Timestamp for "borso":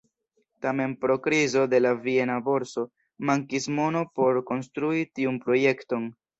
2.49-2.87